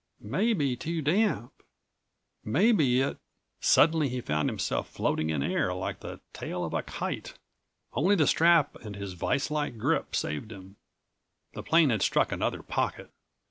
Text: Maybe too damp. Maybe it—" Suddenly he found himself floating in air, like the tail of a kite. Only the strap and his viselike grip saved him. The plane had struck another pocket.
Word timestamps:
Maybe 0.23 0.75
too 0.75 1.03
damp. 1.03 1.51
Maybe 2.43 3.01
it—" 3.01 3.19
Suddenly 3.59 4.09
he 4.09 4.19
found 4.19 4.49
himself 4.49 4.89
floating 4.89 5.29
in 5.29 5.43
air, 5.43 5.75
like 5.75 5.99
the 5.99 6.21
tail 6.33 6.65
of 6.65 6.73
a 6.73 6.81
kite. 6.81 7.35
Only 7.93 8.15
the 8.15 8.25
strap 8.25 8.75
and 8.77 8.95
his 8.95 9.13
viselike 9.13 9.77
grip 9.77 10.15
saved 10.15 10.51
him. 10.51 10.77
The 11.53 11.61
plane 11.61 11.91
had 11.91 12.01
struck 12.01 12.31
another 12.31 12.63
pocket. 12.63 13.11